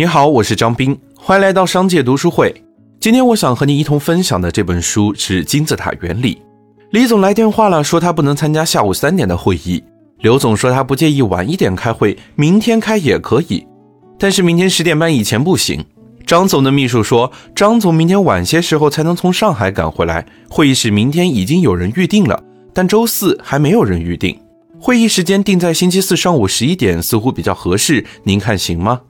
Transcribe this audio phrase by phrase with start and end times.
[0.00, 2.64] 你好，我是张斌，欢迎来到商界读书会。
[2.98, 6.36] 今天我想和你一同分享的这本书是《金字塔原理》。
[6.90, 9.84] 李总来电话了，说他不能参加下午三点的会议。
[10.20, 13.66] 刘总说他不介意晚一点开会，明天开也可以，
[14.18, 15.84] 但是明天十点半以前不行。
[16.26, 24.40] 张总的秘书说，张总明天晚些时候才能从上海赶回来，会议室明天已经有人预定了，但周四还没有人预定。
[24.80, 29.02] 会议时间定在星期四上午十一点，似乎比较合适，您看行吗？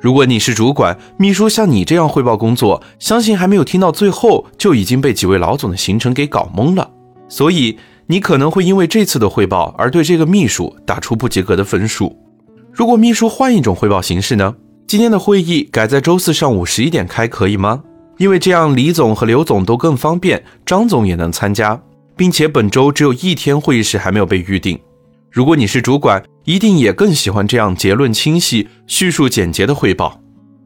[0.00, 6.88] 如果你是主管，秘书像你这样汇报工作，相信还没有听到最后，就已经被几位老总的行程给搞懵了。
[7.28, 12.16] 所以你可能会因为这次的汇报而对这个秘书打出不及格的分数。
[12.72, 14.54] 如果秘书换一种汇报形式呢？
[14.86, 17.82] 今天的会议改在周四上午十一点开，可以吗？
[18.18, 21.78] 因为这样李总和刘总都更方便，张总也能参加，
[22.16, 24.78] 并且本周只有一天会议室还没有被预定。
[25.30, 30.18] 如果你是主管，一定也更喜欢这样结论清晰、叙述简洁的汇报。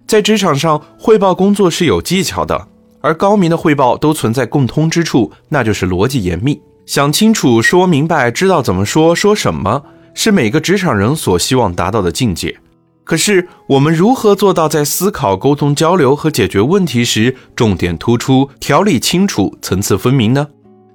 [0.07, 2.69] 在职场上，汇报工作是有技巧的，
[3.01, 6.63] 而高明的汇报都存在共通之处，那就是逻辑严密。
[6.87, 9.83] 想清楚、说明白、知道怎么说、说什么，
[10.15, 12.57] 是每个职场人所希望达到的境界。
[13.03, 20.47] 可是，我们如何做到在思考、沟通、交流和解决问题时，重点突出、条理清楚、层次分明呢？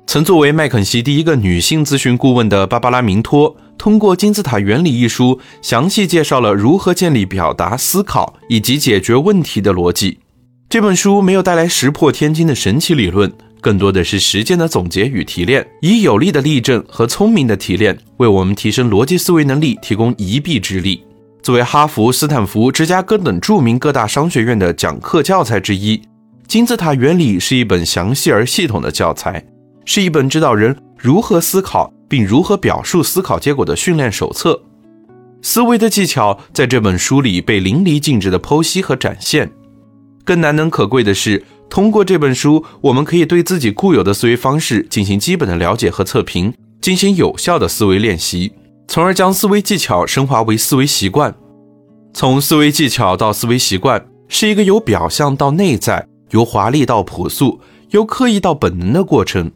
[0.05, 3.53] 曾作为麦肯锡第一个女性咨询顾问的芭芭拉·明托，
[3.87, 10.19] 通过《金字塔原理》一书，详细介绍了如何建立表达、思考以及解决问题的逻辑。
[10.67, 21.01] 这本书没有带来石破天惊的神奇理论，更多的是实践的总结与提炼，以有力的例证和聪明的提炼，为我们提升逻辑思维能力提供一臂之力。
[21.41, 25.97] 作为哈佛、斯坦福、芝加哥等著名各大商学院的讲课教材之一，
[26.45, 29.41] 《金字塔原理》是一本详细而系统的教材。
[29.85, 34.61] 是一本指导人如何思考并如何表述思考结果的训练手册。
[35.41, 39.51] 思维的技巧在这本书里被淋漓尽致的剖析和展现。
[40.25, 48.51] 更难能可贵的是，通过这本书，我们可以对自己固有的思维方式进行基本的了解和测评，进行有效的思维练习，
[48.87, 51.33] 从而将思维技巧升华为思维习惯。
[52.13, 57.61] 从思维技巧到思维习惯，是一个由表象到内在，由华丽到朴素，
[57.91, 59.51] 由刻意到本能的过程。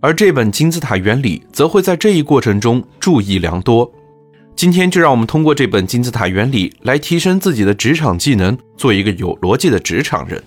[0.00, 3.90] 而这本金字塔原理则会在这一过程中注意良多。
[4.54, 10.42] 今天就让我们通过这本金字塔原理来提升自己的职场技能，做一个有逻辑的职场人。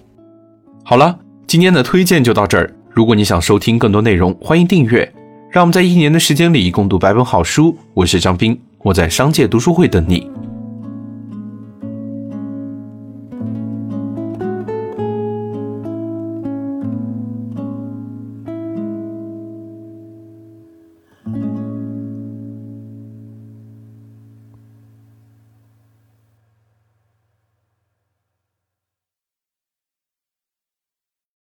[0.83, 2.73] 好了，今天的推荐就到这儿。
[2.89, 5.13] 如果你想收听更多内容，欢迎订阅。
[5.51, 7.75] 让我们在一年的时间里共读百本好书。
[7.93, 10.29] 我是张斌，我在商界读书会等你。